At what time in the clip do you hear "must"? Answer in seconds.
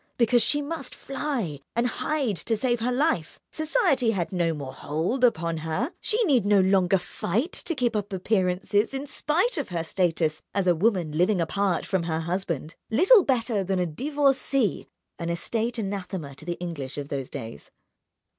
0.63-0.95